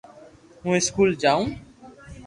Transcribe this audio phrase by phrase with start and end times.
[0.61, 1.41] ھون اسڪول جاو